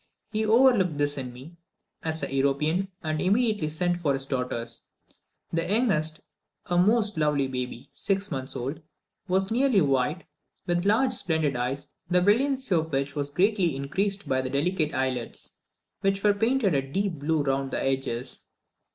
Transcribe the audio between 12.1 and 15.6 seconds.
brilliancy of which was greatly increased by the delicate eyelids,